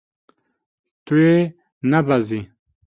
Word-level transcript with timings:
Tu 1.05 1.15
yê 1.25 1.37
nebezî. 1.91 2.41